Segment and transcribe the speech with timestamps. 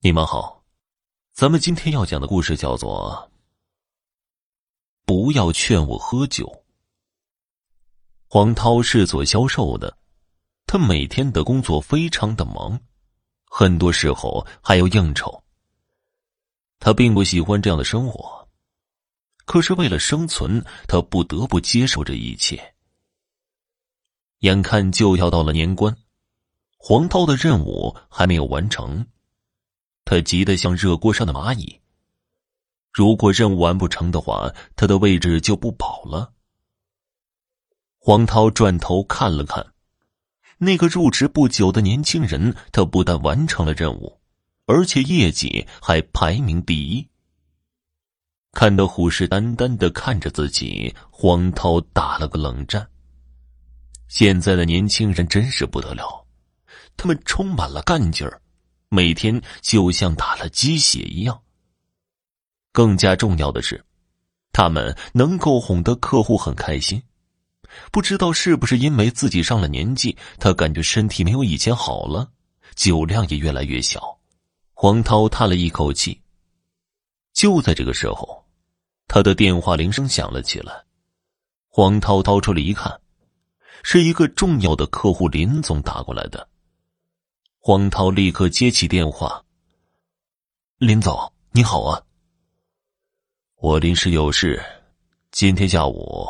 [0.00, 0.62] 你们好，
[1.32, 3.32] 咱们今天要讲的故事叫做
[5.06, 6.64] “不要劝我喝酒”。
[8.28, 9.96] 黄涛是做销售的，
[10.66, 12.78] 他每天的工作非常的忙，
[13.46, 15.42] 很多时候还要应酬。
[16.78, 18.46] 他并不喜欢这样的生活，
[19.46, 22.74] 可是为了生存，他不得不接受这一切。
[24.40, 25.96] 眼看就要到了年关，
[26.76, 29.04] 黄涛的任务还没有完成。
[30.06, 31.80] 他急得像热锅上的蚂蚁。
[32.92, 36.32] 如果任务完不成的话，他的位置就不保了。
[37.98, 39.74] 黄涛转头看了看，
[40.58, 44.18] 那个入职不久的年轻人，他不但完成了任务，
[44.66, 47.06] 而且业绩还排名第一。
[48.52, 52.88] 看到虎视眈眈的看着自己，黄涛打了个冷战。
[54.08, 56.24] 现在的年轻人真是不得了，
[56.96, 58.40] 他们充满了干劲儿。
[58.88, 61.40] 每天就像打了鸡血一样。
[62.72, 63.84] 更加重要的是，
[64.52, 67.02] 他们能够哄得客户很开心。
[67.90, 72.30] 不知道是不是因为自己上了年纪，他感觉身体没有以前好了，
[72.74, 74.18] 酒量也越来越小。
[74.72, 76.20] 黄涛叹了一口气。
[77.32, 78.46] 就在这个时候，
[79.08, 80.72] 他的电话铃声响了起来。
[81.68, 83.00] 黄涛掏出来一看，
[83.82, 86.48] 是一个重要的客户林总打过来的。
[87.68, 89.44] 黄涛立刻接起电话。
[90.78, 92.00] 林总，你好啊。
[93.56, 94.62] 我临时有事，
[95.32, 96.28] 今天下午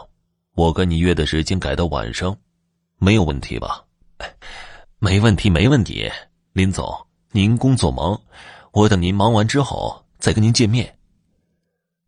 [0.55, 2.35] 我跟你约的时间改到晚上，
[2.97, 3.85] 没有问题吧？
[4.99, 6.11] 没问题，没问题。
[6.55, 8.19] 林总，您工作忙，
[8.73, 10.99] 我等您忙完之后再跟您见面。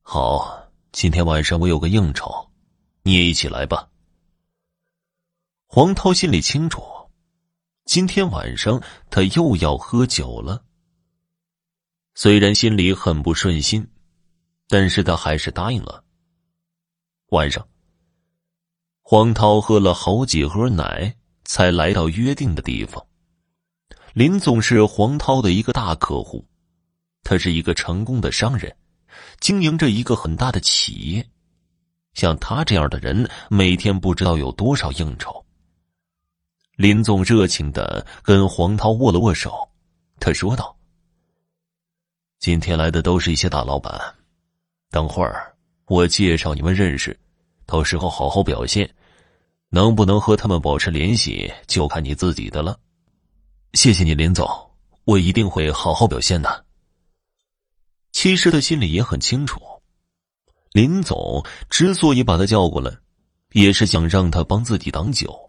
[0.01, 2.48] 好，今天晚上我有个应酬，
[3.03, 3.91] 你也一起来吧。
[5.67, 6.83] 黄涛心里清楚。
[7.89, 10.62] 今天晚上他又要喝酒了。
[12.14, 13.89] 虽然心里很不顺心，
[14.69, 16.05] 但是他还是答应了。
[17.30, 17.67] 晚上，
[19.00, 23.02] 黄涛喝了好几盒奶，才来到约定的地方。
[24.13, 26.46] 林总是黄涛的一个大客户，
[27.23, 28.77] 他是一个成功的商人，
[29.40, 31.27] 经营着一个很大的企业。
[32.13, 35.42] 像他这样的人，每天不知道有多少应酬。
[36.78, 39.68] 林总热情的跟黄涛握了握手，
[40.20, 40.77] 他说道
[42.39, 44.00] ：“今天来的都是一些大老板，
[44.89, 45.52] 等会儿
[45.86, 47.18] 我介绍你们认识，
[47.66, 48.89] 到时候好好表现，
[49.70, 52.78] 能不能和他们保持联系，就看你自己的了。”
[53.74, 54.48] 谢谢你，林总，
[55.02, 56.64] 我一定会好好表现的。
[58.12, 59.60] 其实他心里也很清楚，
[60.70, 62.96] 林总之所以把他叫过来，
[63.50, 65.48] 也是想让他帮自己挡酒。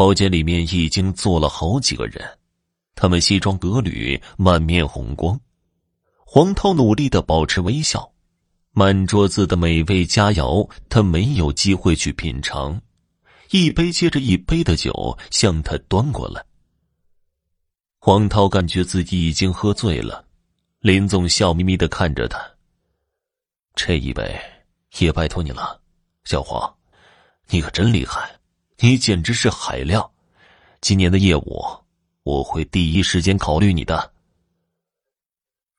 [0.00, 2.26] 包间里面已经坐了好几个人，
[2.94, 5.38] 他们西装革履，满面红光。
[6.16, 8.10] 黄涛努力的保持微笑，
[8.70, 12.80] 满桌子的美味佳肴，他没有机会去品尝，
[13.50, 16.42] 一杯接着一杯的酒向他端过来。
[17.98, 20.24] 黄涛感觉自己已经喝醉了，
[20.78, 22.40] 林总笑眯眯的看着他
[23.76, 24.34] ：“这一杯
[24.98, 25.78] 也拜托你了，
[26.24, 26.74] 小黄，
[27.50, 28.34] 你可真厉害。”
[28.82, 30.10] 你简直是海量，
[30.80, 31.62] 今年的业务
[32.22, 34.10] 我会第一时间考虑你的。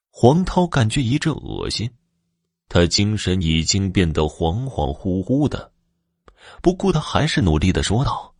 [0.08, 1.90] 黄涛感觉一阵恶心，
[2.68, 5.72] 他精神已经变得恍恍惚惚的，
[6.62, 8.32] 不过他还是努力的说道：“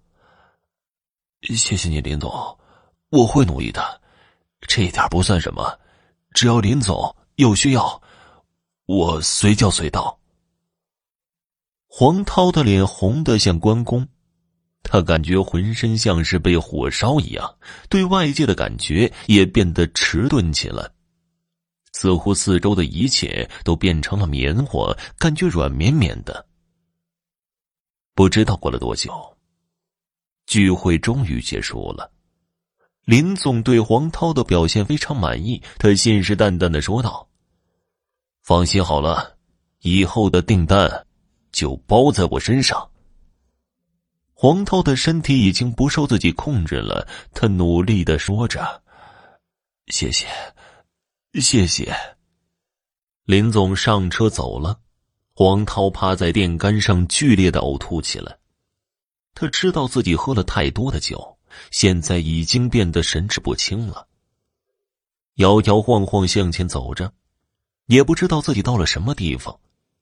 [1.42, 2.30] 谢谢你，林总，
[3.08, 4.00] 我会努力的，
[4.60, 5.76] 这一点不算什么，
[6.34, 8.00] 只要林总有需要，
[8.86, 10.16] 我随叫随到。”
[11.90, 14.06] 黄涛的脸红的像关公。
[14.82, 17.56] 他感觉浑身像是被火烧一样，
[17.88, 20.90] 对外界的感觉也变得迟钝起来，
[21.92, 26.46] 似乎四周的一切都变成了棉花，感觉软绵绵的。
[28.14, 29.10] 不知道过了多久，
[30.46, 32.10] 聚会终于结束了。
[33.04, 37.26] 林总对黄涛的表现非常满意，他信誓旦旦的说道
[38.44, 39.38] ：“放心好了，
[39.80, 41.06] 以后的订单
[41.50, 42.88] 就包在我身上。”
[44.42, 48.82] 黄涛的身体已经不受自己控制了，他努力的说着
[49.86, 50.26] ：“谢谢，
[51.34, 51.94] 谢谢。”
[53.24, 54.80] 林总上车走了，
[55.32, 58.36] 黄涛趴在电杆上剧烈的呕吐起来。
[59.32, 61.38] 他知道自己喝了太多的酒，
[61.70, 64.08] 现在已经变得神志不清了。
[65.34, 67.12] 摇摇晃晃向前走着，
[67.86, 69.56] 也不知道自己到了什么地方，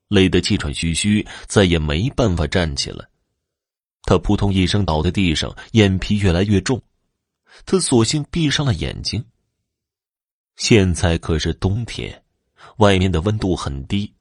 [0.07, 3.07] 累得气喘吁吁，再也没办法站起来。
[4.03, 6.81] 他扑通一声倒在地上，眼皮越来越重。
[7.65, 9.23] 他索性闭上了眼睛。
[10.55, 12.23] 现在可是冬天，
[12.77, 14.13] 外面的温度很低。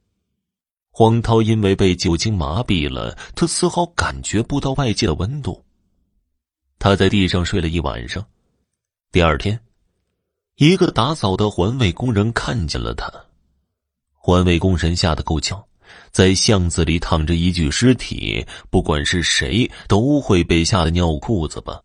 [0.90, 5.64] 黄涛因为被酒精麻痹了，他丝毫感觉不到外界的温度。
[6.78, 8.26] 他在地上睡了一晚上。
[9.12, 9.60] 第二天，
[10.56, 13.10] 一个打扫的环卫工人看见了他。
[14.14, 15.64] 环卫工人吓得够呛，
[16.10, 21.81] 在巷子里躺着一具尸体，不管是谁都会被吓得尿裤子吧。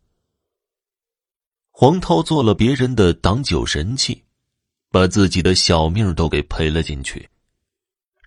[1.72, 4.24] 黄涛做了别人的挡酒神器，
[4.92, 7.28] 把自己的小命都给赔了进去。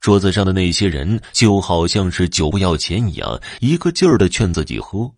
[0.01, 5.11] 桌子上的那些人就好像是酒不要钱一样，一个劲儿的劝自己喝。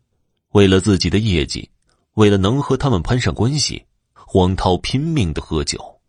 [0.52, 1.68] 为了自己的业绩，
[2.14, 3.84] 为了能和他们攀上关系，
[4.14, 5.99] 黄涛拼命的喝酒。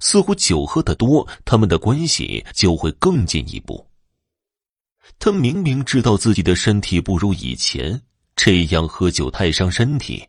[0.00, 3.86] 似乎酒喝的多，他们的关系就会更进一步。
[5.18, 8.00] 他明明知道自己的身体不如以前，
[8.36, 10.26] 这样喝酒太伤身体，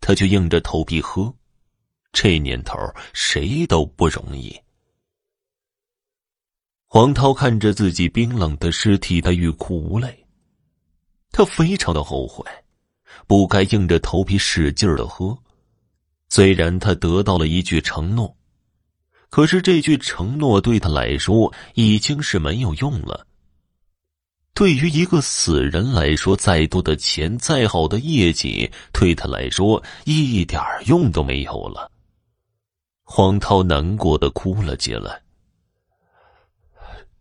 [0.00, 1.34] 他却硬着头皮喝。
[2.12, 2.78] 这年头，
[3.12, 4.56] 谁都不容易。
[6.86, 10.24] 黄涛看着自己冰冷的尸体，他欲哭无泪。
[11.32, 12.44] 他非常的后悔，
[13.26, 15.36] 不该硬着头皮使劲的喝。
[16.28, 18.36] 虽然他得到了一句承诺，
[19.34, 23.26] 可是这句承诺对他来说已经是没有用了。
[24.54, 31.90] 对于一个死人来说，再多的钱，再好的业绩，对他来说一点用都没有了。
[33.02, 35.20] 黄涛难过的哭了起来。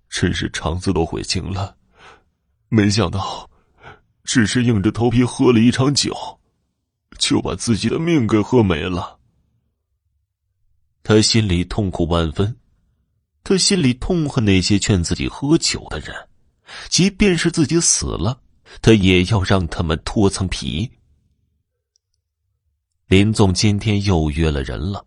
[0.07, 1.75] 真是肠子都悔青了，
[2.69, 3.49] 没想到，
[4.23, 6.15] 只是硬着头皮喝了一场酒，
[7.17, 9.17] 就把自己的命给喝没了。
[11.03, 12.55] 他心里痛苦万分，
[13.43, 16.15] 他心里痛恨那些劝自己喝酒的人，
[16.89, 18.39] 即便是自己死了，
[18.81, 20.89] 他也要让他们脱层皮。
[23.07, 25.05] 林总今天又约了人了，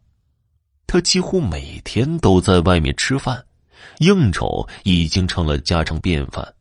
[0.87, 3.43] 他几乎每天都在外面吃饭。
[3.99, 6.55] 应酬已经成了家常便饭。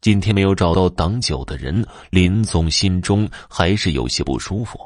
[0.00, 4.78] 今天没有找到挡酒的人，林总心中还是有些不舒服。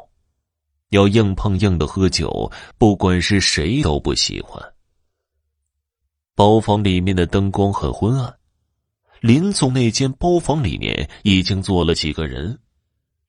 [0.93, 4.63] 要硬碰硬的喝酒，不管是谁都不喜欢。
[6.35, 8.35] 包房里面的灯光很昏暗，
[9.21, 12.59] 林总那间包房里面已经坐了几个人。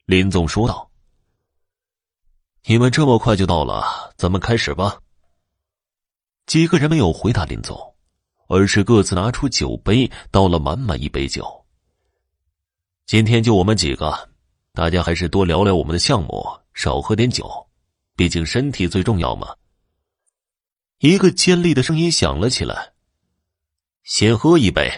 [0.06, 0.90] 林总说道
[2.68, 5.00] ：“你们这么快就到了，咱们开始吧。”
[6.46, 7.78] 几个人没有回答林总，
[8.48, 11.46] 而是各自拿出酒杯，倒了满满一杯酒。
[13.06, 14.30] 今天就我们几个，
[14.74, 17.68] 大家还是多聊聊我们的项目，少喝点酒，
[18.16, 19.56] 毕竟身体最重要嘛。
[21.00, 22.94] 一个尖利的声音响了起来
[24.04, 24.90] ：“先喝一杯。”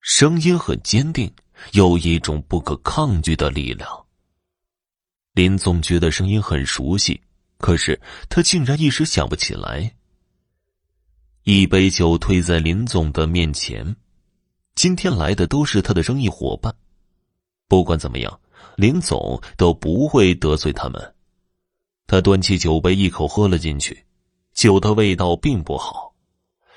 [0.00, 1.32] 声音很坚定，
[1.72, 4.06] 有一种不可抗拒的力量。
[5.32, 7.20] 林总觉得声音很熟悉。
[7.58, 9.94] 可是他竟然一时想不起来。
[11.44, 13.94] 一杯酒推在林总的面前，
[14.74, 16.74] 今天来的都是他的生意伙伴，
[17.68, 18.40] 不管怎么样，
[18.76, 21.14] 林总都不会得罪他们。
[22.06, 24.04] 他端起酒杯一口喝了进去，
[24.54, 26.14] 酒的味道并不好。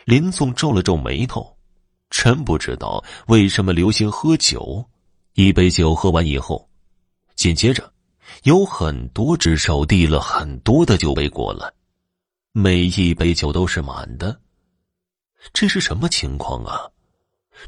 [0.05, 1.57] 林总皱了皱眉头，
[2.09, 4.87] 真不知道为什么流行喝酒。
[5.33, 6.69] 一杯酒喝完以后，
[7.35, 7.91] 紧接着。
[8.43, 11.71] 有很多只手递了很多的酒杯过来，
[12.53, 14.39] 每一杯酒都是满的。
[15.53, 16.89] 这是什么情况啊？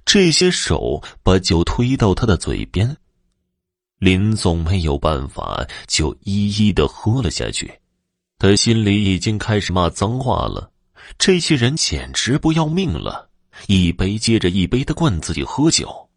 [0.04, 2.98] 这些手把酒推到他的嘴边，
[4.00, 7.72] 林总没有办法，就一一的喝了下去。
[8.38, 10.72] 他心里已经开始骂脏话了。
[11.18, 13.30] 这些人简直不要命了，
[13.68, 16.10] 一杯接着一杯的灌自己喝酒。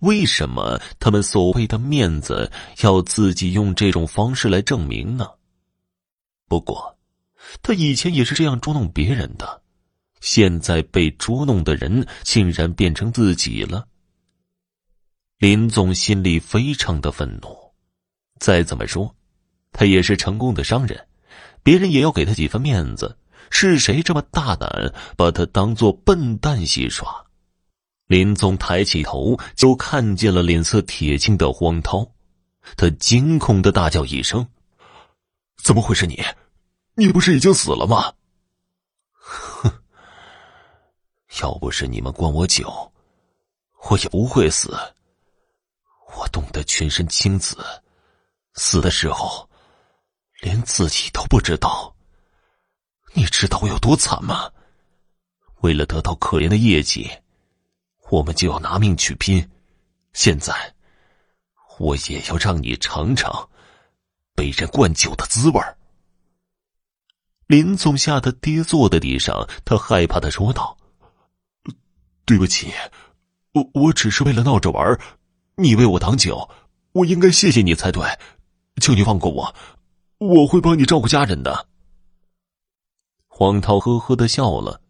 [0.00, 2.50] 为什么他们所谓的面子
[2.82, 5.28] 要自己用这种方式来证明呢？
[6.48, 6.98] 不过，
[7.62, 9.62] 他以前也是这样捉弄别人的，
[10.20, 13.86] 现在被捉弄的人竟然变成自己了。
[15.40, 17.56] 林总心里非常的愤怒。
[18.38, 19.14] 再怎么说，
[19.72, 21.08] 他也是成功的商人，
[21.62, 23.16] 别人也要给他几分面子。
[23.48, 27.24] 是谁这么大胆，把他当做笨蛋戏耍？
[28.06, 32.06] 林总抬起头，就看见了脸色铁青的黄涛。
[32.76, 34.46] 他惊恐的大叫一声
[35.56, 36.22] ：“怎么会是你？
[36.96, 38.12] 你不是已经死了吗？”
[39.10, 39.72] 哼！
[41.40, 42.92] 要不是你们灌我酒，
[43.88, 44.76] 我也不会死。
[46.16, 47.56] 我冻得全身青紫，
[48.54, 49.48] 死的时候
[50.40, 51.94] 连自己都不知道。
[53.12, 54.50] 你知道我有多惨吗？
[55.62, 57.10] 为了得到可怜的业绩。
[58.10, 59.48] 我们就要拿命去拼，
[60.14, 60.74] 现在
[61.78, 63.48] 我也要让你尝尝
[64.34, 65.60] 被人灌酒的滋味
[67.46, 70.76] 林总吓得跌坐在地上，他害怕的说道
[72.26, 72.72] ：“对不起，
[73.52, 74.98] 我我只是为了闹着玩，
[75.60, 76.48] 你为我挡酒，
[76.92, 78.02] 我应该谢谢你才对，
[78.80, 79.54] 求你放过我，
[80.18, 81.66] 我会帮你照顾家人的。”
[83.28, 84.80] 黄涛呵呵的笑了，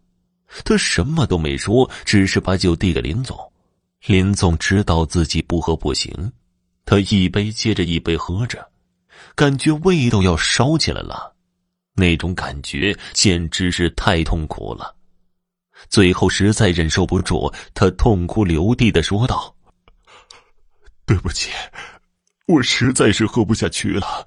[0.64, 3.36] 他什么都没说，只是把酒递给林总。
[4.06, 6.32] 林总知道自己不喝不行，
[6.84, 8.70] 他一杯接着一杯喝着，
[9.34, 11.34] 感觉胃都要烧起来了。
[11.94, 14.94] 那种感觉简直是太痛苦了，
[15.90, 19.54] 最后实在忍受不住，他痛哭流涕的说道
[21.10, 21.50] ：“对不起，
[22.46, 24.24] 我实在是喝不下去了，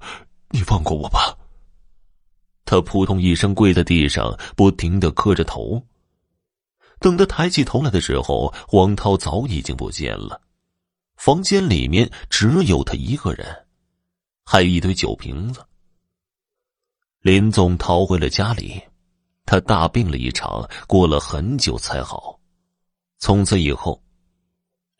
[0.50, 1.34] 你放过我吧。”
[2.66, 5.82] 他扑通一声跪在地上，不停的磕着头。
[7.00, 10.42] 等他抬起头来的时候，黄涛早已经不见了，
[11.16, 13.64] 房间里面只有他一个人，
[14.44, 15.64] 还有一堆酒瓶子。
[17.20, 18.78] 林总逃回了家里，
[19.46, 22.38] 他大病了一场，过了很久才好。
[23.20, 24.03] 从此以后，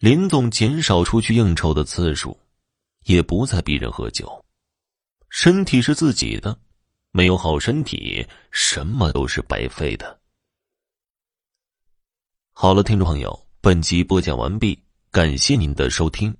[0.04, 2.38] 林总减少出去应酬的次数，
[3.04, 4.44] 也不再逼人喝酒。
[5.30, 6.58] 身体是自己的，
[7.10, 10.20] 没有好身体，什么都是白费的。
[12.52, 14.78] 好了，听众朋友，本集播讲完毕，
[15.10, 16.36] 感谢您的收听。